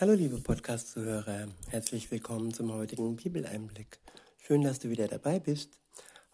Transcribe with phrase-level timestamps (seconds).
[0.00, 4.00] Hallo liebe Podcast-Zuhörer, herzlich willkommen zum heutigen Bibeleinblick.
[4.38, 5.78] Schön, dass du wieder dabei bist.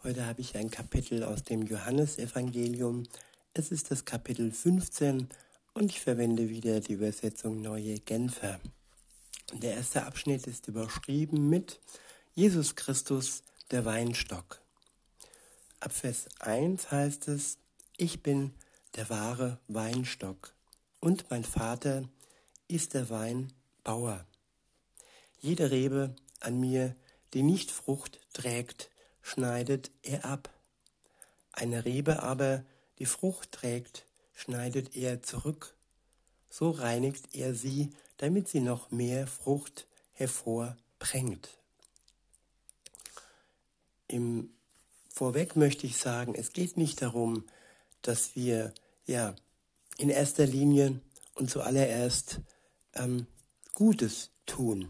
[0.02, 3.02] Heute habe ich ein Kapitel aus dem Johannesevangelium.
[3.52, 5.28] Es ist das Kapitel 15
[5.74, 8.60] und ich verwende wieder die Übersetzung Neue Genfer.
[9.52, 11.80] Der erste Abschnitt ist überschrieben mit
[12.32, 14.62] Jesus Christus, der Weinstock.
[15.80, 17.58] Ab Vers 1 heißt es,
[17.98, 18.54] ich bin
[18.96, 20.54] der wahre Weinstock
[21.00, 22.19] und mein Vater ist
[22.94, 24.24] der Weinbauer.
[25.40, 26.94] Jede Rebe an mir,
[27.34, 28.90] die nicht Frucht trägt,
[29.22, 30.50] schneidet er ab.
[31.52, 32.64] Eine Rebe aber,
[32.98, 35.74] die Frucht trägt, schneidet er zurück.
[36.48, 41.48] So reinigt er sie, damit sie noch mehr Frucht hervorbringt.
[44.06, 44.50] Im
[45.08, 47.44] Vorweg möchte ich sagen, es geht nicht darum,
[48.02, 48.72] dass wir
[49.06, 49.34] ja
[49.98, 51.00] in erster Linie
[51.34, 52.40] und zuallererst
[52.94, 53.26] ähm,
[53.74, 54.88] Gutes tun.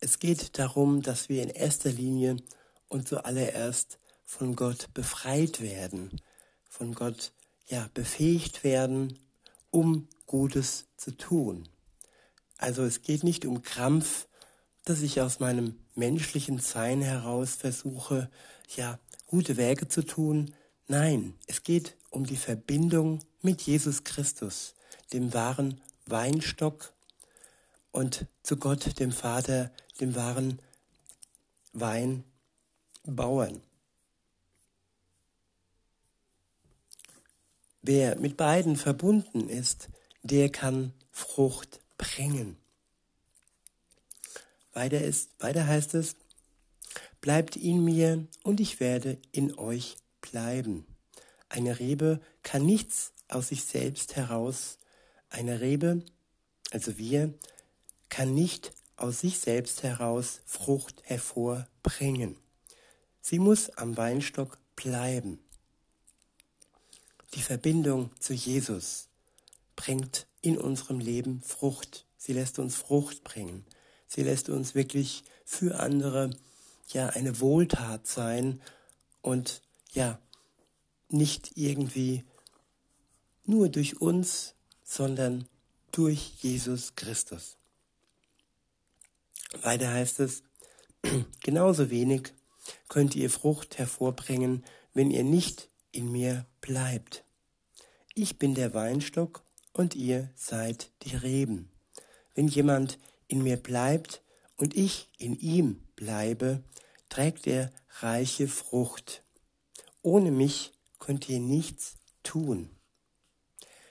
[0.00, 2.36] Es geht darum, dass wir in erster Linie
[2.88, 6.20] und zuallererst von Gott befreit werden,
[6.68, 7.32] von Gott
[7.66, 9.18] ja befähigt werden,
[9.70, 11.68] um Gutes zu tun.
[12.58, 14.28] Also es geht nicht um Krampf,
[14.84, 18.30] dass ich aus meinem menschlichen Sein heraus versuche,
[18.76, 20.54] ja, gute Werke zu tun.
[20.86, 24.74] Nein, es geht um die Verbindung mit Jesus Christus,
[25.12, 26.92] dem wahren Weinstock
[27.94, 30.58] und zu Gott, dem Vater, dem wahren
[31.72, 33.62] Weinbauern.
[37.82, 39.90] Wer mit beiden verbunden ist,
[40.22, 42.56] der kann Frucht bringen.
[44.72, 46.16] Weiter, ist, weiter heißt es,
[47.20, 50.84] bleibt in mir und ich werde in euch bleiben.
[51.48, 54.78] Eine Rebe kann nichts aus sich selbst heraus.
[55.28, 56.04] Eine Rebe,
[56.72, 57.32] also wir,
[58.14, 62.36] kann nicht aus sich selbst heraus Frucht hervorbringen.
[63.20, 65.40] Sie muss am Weinstock bleiben.
[67.34, 69.08] Die Verbindung zu Jesus
[69.74, 72.06] bringt in unserem Leben Frucht.
[72.16, 73.66] Sie lässt uns Frucht bringen.
[74.06, 76.30] Sie lässt uns wirklich für andere
[76.92, 78.62] ja eine Wohltat sein
[79.22, 79.60] und
[79.92, 80.20] ja
[81.08, 82.22] nicht irgendwie
[83.44, 84.54] nur durch uns,
[84.84, 85.48] sondern
[85.90, 87.56] durch Jesus Christus.
[89.62, 90.42] Weiter heißt es,
[91.42, 92.32] genauso wenig
[92.88, 97.24] könnt ihr Frucht hervorbringen, wenn ihr nicht in mir bleibt.
[98.14, 101.70] Ich bin der Weinstock und ihr seid die Reben.
[102.34, 104.22] Wenn jemand in mir bleibt
[104.56, 106.62] und ich in ihm bleibe,
[107.08, 109.22] trägt er reiche Frucht.
[110.02, 112.70] Ohne mich könnt ihr nichts tun.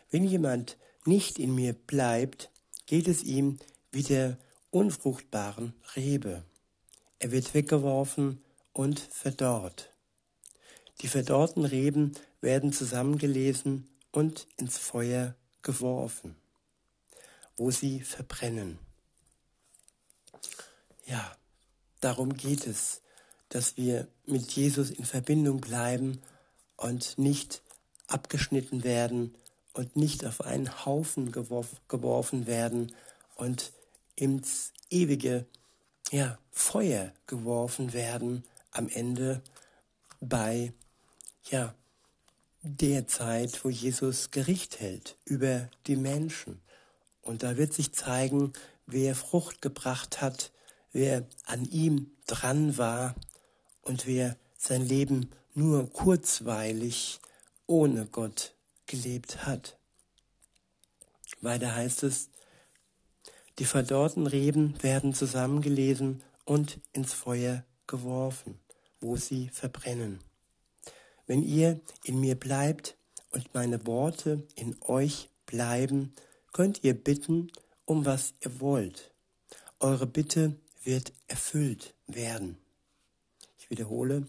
[0.09, 2.51] Wenn jemand nicht in mir bleibt,
[2.85, 3.59] geht es ihm
[3.91, 4.37] wie der
[4.73, 6.43] unfruchtbaren Rebe.
[7.19, 9.91] Er wird weggeworfen und verdorrt.
[11.01, 16.35] Die verdorrten Reben werden zusammengelesen und ins Feuer geworfen,
[17.55, 18.79] wo sie verbrennen.
[21.05, 21.37] Ja,
[21.99, 23.01] darum geht es,
[23.49, 26.19] dass wir mit Jesus in Verbindung bleiben
[26.77, 27.61] und nicht
[28.07, 29.35] abgeschnitten werden
[29.73, 32.91] und nicht auf einen Haufen geworfen werden
[33.35, 33.71] und
[34.15, 35.45] ins ewige
[36.11, 39.41] ja, Feuer geworfen werden am Ende
[40.19, 40.73] bei
[41.49, 41.73] ja,
[42.61, 46.61] der Zeit, wo Jesus Gericht hält über die Menschen.
[47.21, 48.53] Und da wird sich zeigen,
[48.85, 50.51] wer Frucht gebracht hat,
[50.91, 53.15] wer an ihm dran war
[53.81, 57.19] und wer sein Leben nur kurzweilig
[57.67, 58.53] ohne Gott
[58.85, 59.77] gelebt hat.
[61.41, 62.29] Weiter heißt es,
[63.59, 68.59] die verdorrten Reben werden zusammengelesen und ins Feuer geworfen,
[68.99, 70.19] wo sie verbrennen.
[71.27, 72.97] Wenn ihr in mir bleibt
[73.31, 76.13] und meine Worte in euch bleiben,
[76.51, 77.51] könnt ihr bitten,
[77.85, 79.11] um was ihr wollt.
[79.79, 82.57] Eure Bitte wird erfüllt werden.
[83.57, 84.27] Ich wiederhole,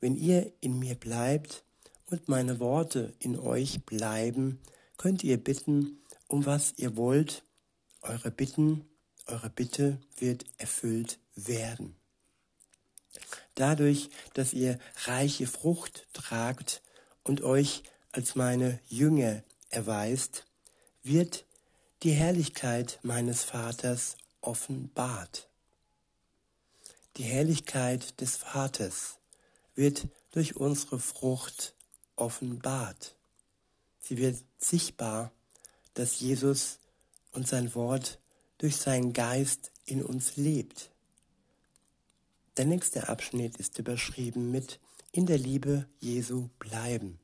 [0.00, 1.64] wenn ihr in mir bleibt
[2.06, 4.60] und meine Worte in euch bleiben,
[4.96, 7.42] könnt ihr bitten, um was ihr wollt,
[8.02, 8.88] eure Bitten,
[9.26, 11.96] eure Bitte wird erfüllt werden.
[13.54, 16.82] Dadurch, dass ihr reiche Frucht tragt
[17.24, 17.82] und euch
[18.12, 20.46] als meine Jünger erweist,
[21.02, 21.44] wird
[22.02, 25.48] die Herrlichkeit meines Vaters offenbart.
[27.16, 29.18] Die Herrlichkeit des Vaters
[29.74, 31.74] wird durch unsere Frucht
[32.16, 33.16] offenbart.
[34.00, 35.32] Sie wird sichtbar,
[35.94, 36.78] dass Jesus
[37.32, 38.18] und sein Wort
[38.58, 40.90] durch seinen Geist in uns lebt.
[42.56, 44.80] Der nächste Abschnitt ist überschrieben mit
[45.12, 47.18] In der Liebe Jesu bleiben.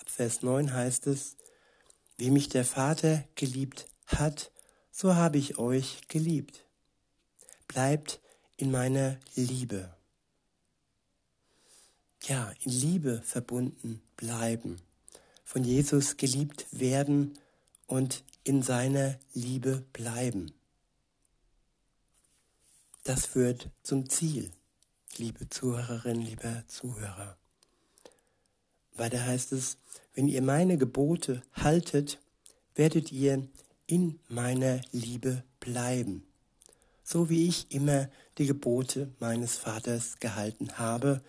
[0.00, 1.36] Ab Vers 9 heißt es,
[2.16, 4.52] Wie mich der Vater geliebt hat,
[4.92, 6.66] so habe ich euch geliebt.
[7.66, 8.20] Bleibt
[8.56, 9.94] in meiner Liebe.
[12.24, 14.80] Ja, in Liebe verbunden bleiben,
[15.44, 17.38] von Jesus geliebt werden
[17.86, 20.52] und in seiner Liebe bleiben.
[23.04, 24.50] Das führt zum Ziel,
[25.16, 27.36] liebe Zuhörerinnen, lieber Zuhörer.
[28.94, 29.78] Weiter heißt es,
[30.14, 32.18] wenn ihr meine Gebote haltet,
[32.74, 33.48] werdet ihr
[33.86, 36.26] in meiner Liebe bleiben,
[37.02, 38.08] so wie ich immer
[38.38, 41.22] die Gebote meines Vaters gehalten habe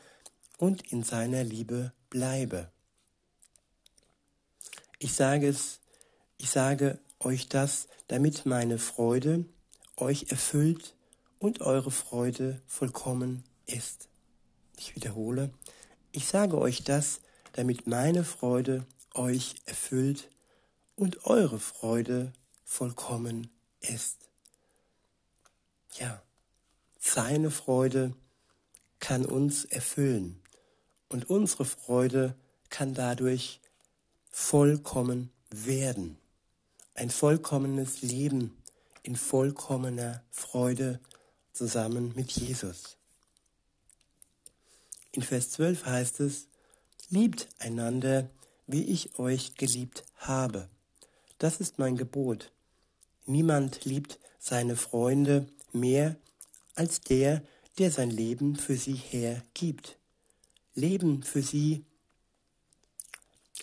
[0.58, 2.72] und in seiner Liebe bleibe.
[5.00, 5.81] Ich sage es,
[6.42, 9.46] ich sage euch das, damit meine Freude
[9.96, 10.96] euch erfüllt
[11.38, 14.10] und eure Freude vollkommen ist.
[14.76, 15.54] Ich wiederhole,
[16.12, 17.22] ich sage euch das,
[17.54, 20.32] damit meine Freude euch erfüllt
[20.96, 22.34] und eure Freude
[22.66, 24.28] vollkommen ist.
[26.00, 26.24] Ja,
[26.98, 28.16] seine Freude
[28.98, 30.42] kann uns erfüllen
[31.08, 32.36] und unsere Freude
[32.72, 33.62] kann dadurch
[34.32, 36.18] vollkommen werden.
[36.94, 38.58] Ein vollkommenes Leben
[39.04, 41.00] in vollkommener Freude
[41.54, 42.98] zusammen mit Jesus.
[45.12, 46.48] In Vers 12 heißt es,
[47.10, 48.30] liebt einander,
[48.68, 50.70] wie ich euch geliebt habe.
[51.40, 52.52] Das ist mein Gebot.
[53.26, 56.16] Niemand liebt seine Freunde mehr
[56.76, 57.42] als der,
[57.78, 59.98] der sein Leben für sie hergibt.
[60.76, 61.86] Leben für sie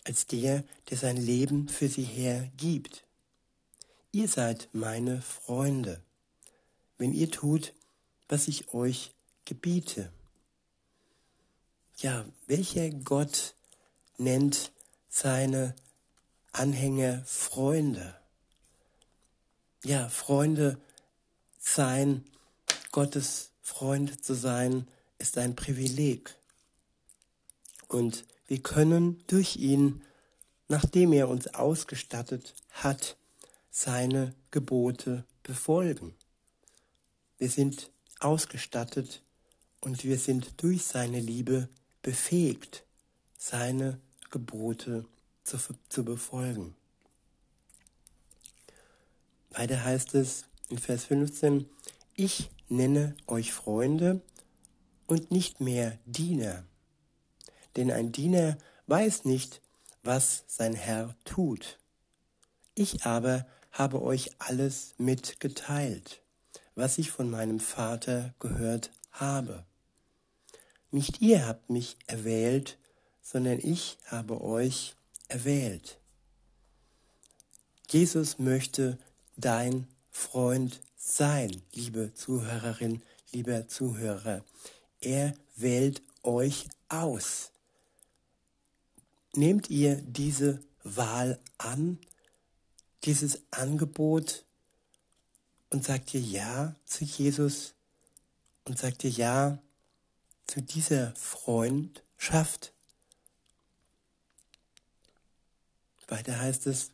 [0.04, 3.04] als der, der sein Leben für sie hergibt.
[4.10, 6.02] Ihr seid meine Freunde,
[6.96, 7.74] wenn ihr tut,
[8.26, 9.12] was ich euch
[9.44, 10.10] gebiete.
[11.98, 13.54] Ja, welcher Gott
[14.16, 14.72] nennt
[15.10, 15.74] seine
[16.52, 18.16] Anhänger Freunde?
[19.84, 20.80] Ja, Freunde
[21.58, 22.24] sein,
[22.92, 24.88] Gottes Freund zu sein,
[25.18, 26.34] ist ein Privileg.
[27.88, 30.02] Und wir können durch ihn,
[30.68, 33.17] nachdem er uns ausgestattet hat,
[33.78, 36.16] seine Gebote befolgen.
[37.38, 39.22] Wir sind ausgestattet
[39.80, 41.68] und wir sind durch seine Liebe
[42.02, 42.82] befähigt,
[43.36, 45.04] seine Gebote
[45.44, 45.58] zu,
[45.88, 46.74] zu befolgen.
[49.50, 51.70] Weiter heißt es in Vers 15,
[52.16, 54.20] ich nenne euch Freunde
[55.06, 56.64] und nicht mehr Diener.
[57.76, 58.58] Denn ein Diener
[58.88, 59.62] weiß nicht,
[60.02, 61.78] was sein Herr tut.
[62.74, 66.20] Ich aber habe euch alles mitgeteilt
[66.78, 69.64] was ich von meinem Vater gehört habe.
[70.92, 72.78] Nicht ihr habt mich erwählt,
[73.20, 74.94] sondern ich habe euch
[75.26, 75.98] erwählt.
[77.90, 78.96] Jesus möchte
[79.36, 84.44] dein Freund sein, liebe Zuhörerin, lieber Zuhörer.
[85.00, 87.50] Er wählt euch aus.
[89.34, 91.98] Nehmt ihr diese Wahl an,
[93.04, 94.44] dieses Angebot
[95.70, 97.74] und sagt dir Ja zu Jesus
[98.64, 99.58] und sagt dir Ja
[100.46, 102.72] zu dieser Freundschaft.
[106.08, 106.90] Weiter heißt es,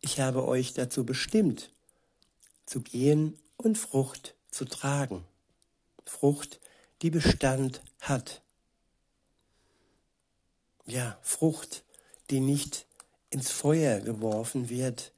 [0.00, 1.70] ich habe euch dazu bestimmt,
[2.64, 5.24] zu gehen und Frucht zu tragen.
[6.06, 6.58] Frucht,
[7.02, 8.42] die Bestand hat.
[10.86, 11.84] Ja, Frucht,
[12.30, 12.86] die nicht
[13.28, 15.12] ins Feuer geworfen wird,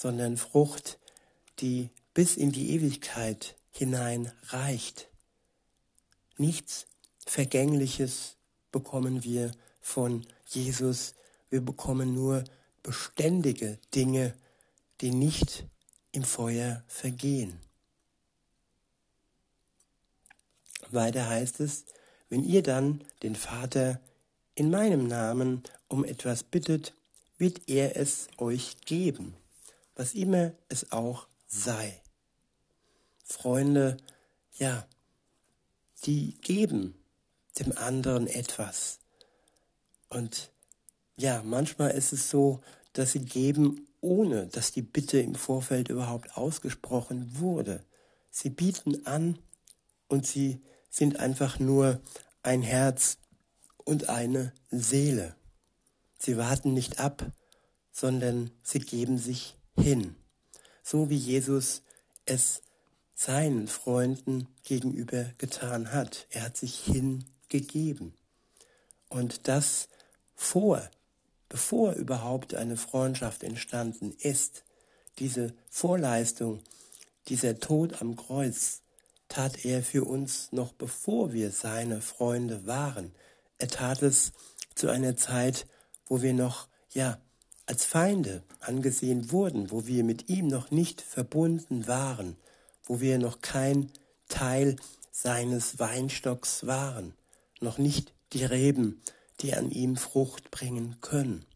[0.00, 0.98] sondern Frucht,
[1.58, 5.08] die bis in die Ewigkeit hinein reicht.
[6.38, 6.86] Nichts
[7.26, 8.36] Vergängliches
[8.72, 9.52] bekommen wir
[9.82, 11.14] von Jesus.
[11.50, 12.44] Wir bekommen nur
[12.82, 14.34] beständige Dinge,
[15.02, 15.66] die nicht
[16.12, 17.60] im Feuer vergehen.
[20.88, 21.84] Weiter heißt es,
[22.30, 24.00] wenn ihr dann den Vater
[24.54, 26.94] in meinem Namen um etwas bittet,
[27.36, 29.34] wird er es euch geben,
[30.00, 32.00] was immer es auch sei.
[33.22, 33.98] Freunde,
[34.56, 34.88] ja,
[36.04, 36.94] die geben
[37.58, 39.00] dem anderen etwas.
[40.08, 40.52] Und
[41.16, 42.62] ja, manchmal ist es so,
[42.94, 47.84] dass sie geben, ohne dass die Bitte im Vorfeld überhaupt ausgesprochen wurde.
[48.30, 49.38] Sie bieten an
[50.08, 52.00] und sie sind einfach nur
[52.42, 53.18] ein Herz
[53.84, 55.36] und eine Seele.
[56.18, 57.30] Sie warten nicht ab,
[57.92, 60.14] sondern sie geben sich hin.
[60.82, 61.82] so wie Jesus
[62.24, 62.62] es
[63.14, 66.26] seinen Freunden gegenüber getan hat.
[66.30, 68.14] Er hat sich hingegeben.
[69.08, 69.88] Und das
[70.34, 70.88] vor,
[71.48, 74.64] bevor überhaupt eine Freundschaft entstanden ist,
[75.18, 76.62] diese Vorleistung,
[77.28, 78.82] dieser Tod am Kreuz,
[79.28, 83.14] tat er für uns noch bevor wir seine Freunde waren.
[83.58, 84.32] Er tat es
[84.74, 85.66] zu einer Zeit,
[86.06, 87.20] wo wir noch, ja,
[87.70, 92.36] als Feinde angesehen wurden, wo wir mit ihm noch nicht verbunden waren,
[92.82, 93.92] wo wir noch kein
[94.26, 94.74] Teil
[95.12, 97.14] seines Weinstocks waren,
[97.60, 99.00] noch nicht die Reben,
[99.38, 101.46] die an ihm Frucht bringen können.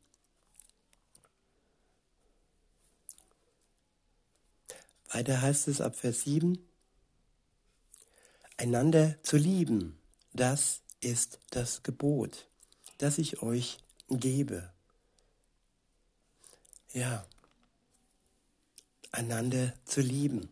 [5.09, 6.65] Weiter heißt es ab Vers 7,
[8.57, 9.99] einander zu lieben,
[10.33, 12.47] das ist das Gebot,
[12.99, 13.79] das ich euch
[14.09, 14.74] gebe.
[16.95, 17.27] Ja,
[19.11, 20.49] einander zu lieben.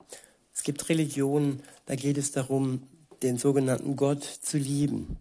[0.53, 2.89] Es gibt Religionen, da geht es darum,
[3.23, 5.21] den sogenannten Gott zu lieben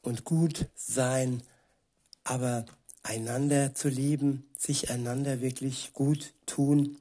[0.00, 1.42] und gut sein,
[2.22, 2.66] aber
[3.02, 6.98] einander zu lieben, sich einander wirklich gut tun,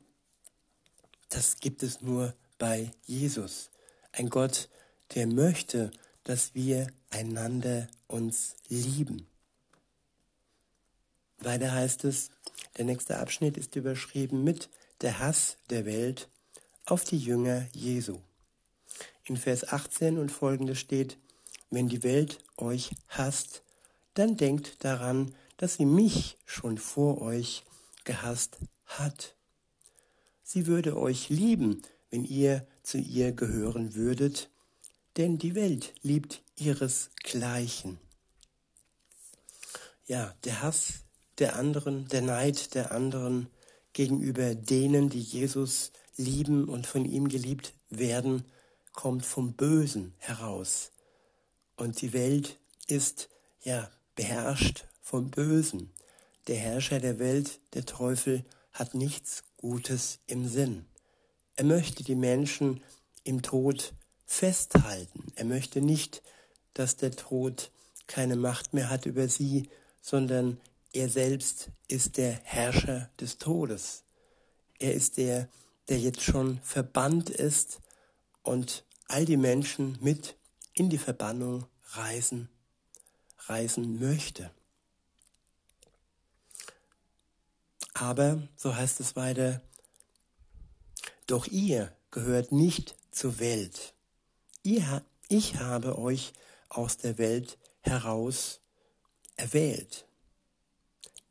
[1.29, 3.69] das gibt es nur bei Jesus.
[4.13, 4.67] Ein Gott,
[5.13, 5.91] der möchte,
[6.23, 9.27] dass wir einander uns lieben.
[11.37, 12.31] Weiter heißt es,
[12.77, 14.69] der nächste Abschnitt ist überschrieben mit
[15.01, 16.29] der Hass der Welt
[16.85, 18.19] auf die Jünger Jesu.
[19.25, 21.17] In Vers 18 und folgende steht,
[21.69, 23.63] wenn die Welt euch hasst,
[24.13, 27.63] dann denkt daran, dass sie mich schon vor euch
[28.03, 29.35] gehasst hat.
[30.43, 34.49] Sie würde euch lieben, wenn ihr zu ihr gehören würdet,
[35.17, 37.99] denn die Welt liebt ihresgleichen.
[40.07, 41.05] Ja, der Hass
[41.41, 43.47] der anderen, der Neid der anderen
[43.93, 48.45] gegenüber denen, die Jesus lieben und von ihm geliebt werden,
[48.93, 50.91] kommt vom Bösen heraus.
[51.75, 52.57] Und die Welt
[52.87, 53.29] ist
[53.63, 55.91] ja beherrscht vom Bösen.
[56.47, 60.85] Der Herrscher der Welt, der Teufel, hat nichts Gutes im Sinn.
[61.55, 62.83] Er möchte die Menschen
[63.23, 63.93] im Tod
[64.25, 65.33] festhalten.
[65.35, 66.21] Er möchte nicht,
[66.73, 67.71] dass der Tod
[68.07, 69.69] keine Macht mehr hat über sie,
[70.01, 70.59] sondern
[70.93, 74.03] er selbst ist der Herrscher des Todes.
[74.79, 75.47] Er ist der,
[75.89, 77.79] der jetzt schon verbannt ist
[78.43, 80.35] und all die Menschen mit
[80.73, 82.49] in die Verbannung reisen,
[83.39, 84.51] reisen möchte.
[87.93, 89.61] Aber, so heißt es weiter,
[91.27, 93.93] doch ihr gehört nicht zur Welt.
[94.63, 96.33] Ihr, ich habe euch
[96.69, 98.59] aus der Welt heraus
[99.35, 100.05] erwählt.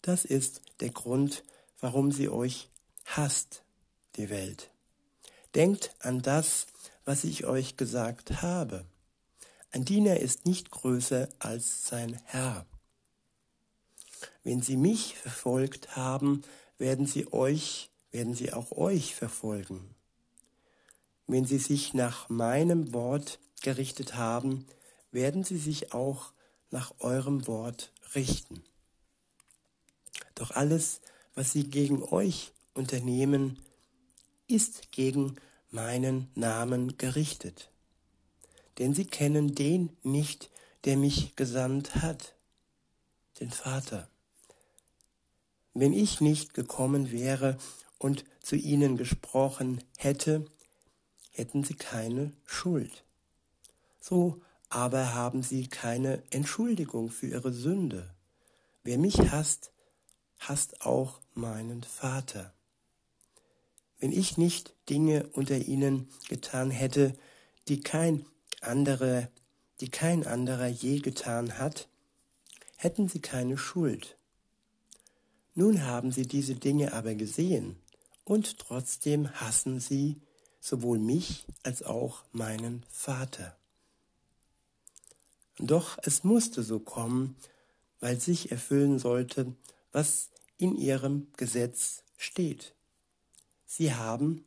[0.02, 1.44] Das ist der Grund,
[1.80, 2.68] warum sie euch
[3.04, 3.62] hasst,
[4.16, 4.70] die Welt.
[5.54, 6.66] Denkt an das,
[7.04, 8.84] was ich euch gesagt habe.
[9.72, 12.66] Ein Diener ist nicht größer als sein Herr.
[14.42, 16.42] Wenn sie mich verfolgt haben,
[16.78, 19.94] werden sie euch, werden sie auch euch verfolgen.
[21.26, 24.66] Wenn sie sich nach meinem Wort gerichtet haben,
[25.12, 26.32] werden sie sich auch
[26.70, 28.64] nach eurem Wort richten.
[30.40, 31.02] Doch alles,
[31.34, 33.58] was sie gegen euch unternehmen,
[34.46, 35.36] ist gegen
[35.70, 37.70] meinen Namen gerichtet.
[38.78, 40.48] Denn sie kennen den nicht,
[40.84, 42.36] der mich gesandt hat,
[43.38, 44.08] den Vater.
[45.74, 47.58] Wenn ich nicht gekommen wäre
[47.98, 50.46] und zu ihnen gesprochen hätte,
[51.32, 53.04] hätten sie keine Schuld.
[54.00, 58.14] So aber haben sie keine Entschuldigung für ihre Sünde.
[58.84, 59.70] Wer mich hasst,
[60.40, 62.52] hasst auch meinen Vater.
[63.98, 67.14] Wenn ich nicht Dinge unter ihnen getan hätte,
[67.68, 68.24] die kein
[68.60, 69.28] anderer,
[69.80, 71.88] die kein anderer je getan hat,
[72.76, 74.16] hätten sie keine Schuld.
[75.54, 77.76] Nun haben sie diese Dinge aber gesehen,
[78.24, 80.20] und trotzdem hassen sie
[80.60, 83.56] sowohl mich als auch meinen Vater.
[85.58, 87.36] Doch es musste so kommen,
[87.98, 89.54] weil sich erfüllen sollte,
[89.92, 92.74] was in ihrem Gesetz steht.
[93.66, 94.44] Sie haben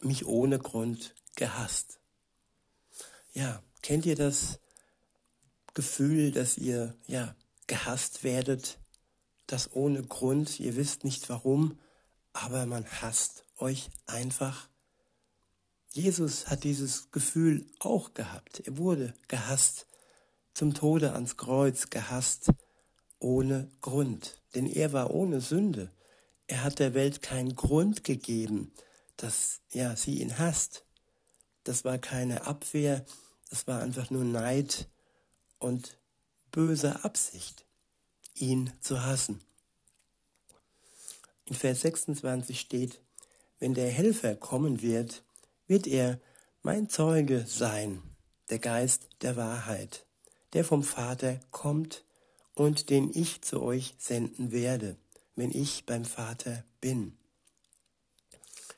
[0.00, 1.98] mich ohne Grund gehasst.
[3.32, 4.60] Ja, kennt ihr das
[5.74, 7.34] Gefühl, dass ihr ja
[7.66, 8.78] gehasst werdet,
[9.46, 11.78] das ohne Grund, ihr wisst nicht warum,
[12.32, 14.68] aber man hasst euch einfach?
[15.90, 18.60] Jesus hat dieses Gefühl auch gehabt.
[18.60, 19.86] Er wurde gehasst,
[20.52, 22.50] zum Tode ans Kreuz gehasst,
[23.24, 25.90] ohne Grund denn er war ohne Sünde.
[26.46, 28.72] Er hat der Welt keinen Grund gegeben,
[29.16, 30.84] dass ja, sie ihn hasst.
[31.64, 33.04] Das war keine Abwehr,
[33.50, 34.88] das war einfach nur Neid
[35.58, 35.98] und
[36.50, 37.64] böse Absicht,
[38.34, 39.40] ihn zu hassen.
[41.46, 43.00] In Vers 26 steht,
[43.58, 45.24] wenn der Helfer kommen wird,
[45.66, 46.20] wird er
[46.62, 48.02] mein Zeuge sein,
[48.50, 50.06] der Geist der Wahrheit,
[50.52, 52.04] der vom Vater kommt
[52.54, 54.96] und den ich zu euch senden werde,
[55.36, 57.16] wenn ich beim Vater bin.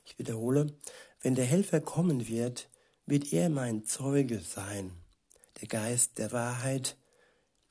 [0.05, 0.73] Ich wiederhole,
[1.21, 2.69] wenn der Helfer kommen wird,
[3.07, 4.93] wird er mein Zeuge sein,
[5.61, 6.97] der Geist der Wahrheit,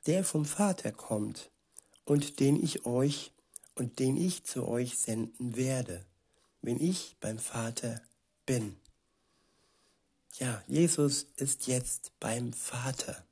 [0.05, 1.49] der vom Vater kommt
[2.05, 3.31] und den ich euch
[3.75, 6.05] und den ich zu euch senden werde,
[6.61, 8.01] wenn ich beim Vater
[8.45, 8.77] bin.
[10.37, 13.25] Ja, Jesus ist jetzt beim Vater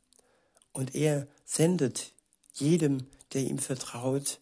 [0.72, 2.13] und er sendet
[2.54, 4.40] jedem, der ihm vertraut,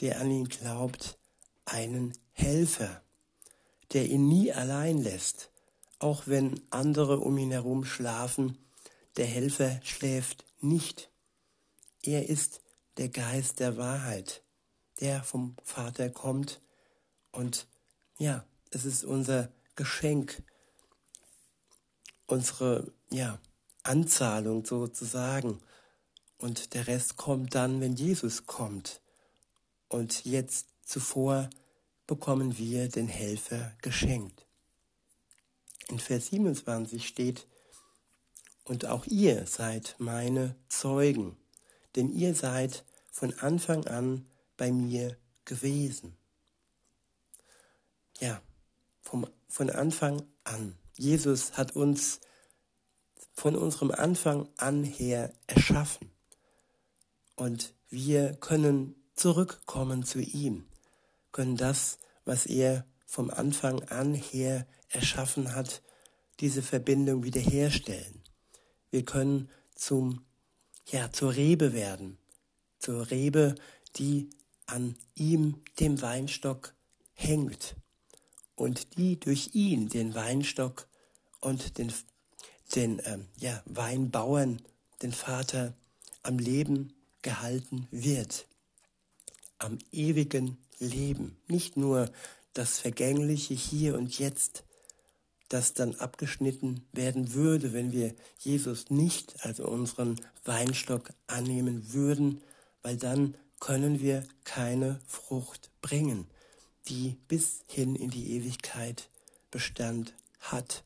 [0.00, 1.18] der an ihn glaubt,
[1.64, 3.02] einen Helfer,
[3.92, 5.50] der ihn nie allein lässt,
[5.98, 8.58] auch wenn andere um ihn herum schlafen,
[9.16, 11.10] der Helfer schläft nicht.
[12.02, 12.62] Er ist
[12.96, 14.42] der Geist der Wahrheit,
[15.00, 16.60] der vom Vater kommt
[17.32, 17.66] und
[18.18, 20.42] ja, es ist unser Geschenk,
[22.26, 23.38] unsere ja,
[23.82, 25.60] Anzahlung sozusagen
[26.40, 29.00] und der Rest kommt dann, wenn Jesus kommt.
[29.88, 31.50] Und jetzt zuvor
[32.06, 34.46] bekommen wir den Helfer geschenkt.
[35.88, 37.46] In Vers 27 steht,
[38.64, 41.36] und auch ihr seid meine Zeugen,
[41.96, 46.16] denn ihr seid von Anfang an bei mir gewesen.
[48.20, 48.40] Ja,
[49.00, 50.76] vom, von Anfang an.
[50.96, 52.20] Jesus hat uns
[53.32, 56.09] von unserem Anfang an her erschaffen.
[57.40, 60.66] Und wir können zurückkommen zu ihm,
[61.32, 65.80] können das, was er vom Anfang an her erschaffen hat,
[66.40, 68.22] diese Verbindung wiederherstellen.
[68.90, 70.26] Wir können zum,
[70.90, 72.18] ja, zur Rebe werden,
[72.78, 73.54] zur Rebe,
[73.96, 74.28] die
[74.66, 76.74] an ihm, dem Weinstock,
[77.14, 77.74] hängt
[78.54, 80.88] und die durch ihn, den Weinstock
[81.40, 81.90] und den,
[82.74, 84.60] den ähm, ja, Weinbauern,
[85.00, 85.72] den Vater,
[86.22, 88.46] am Leben gehalten wird.
[89.58, 91.36] Am ewigen Leben.
[91.48, 92.10] Nicht nur
[92.54, 94.64] das Vergängliche hier und jetzt,
[95.48, 102.40] das dann abgeschnitten werden würde, wenn wir Jesus nicht als unseren Weinstock annehmen würden,
[102.82, 106.26] weil dann können wir keine Frucht bringen,
[106.88, 109.10] die bis hin in die Ewigkeit
[109.50, 110.84] Bestand hat.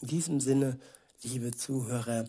[0.00, 0.78] In diesem Sinne,
[1.22, 2.28] liebe Zuhörer,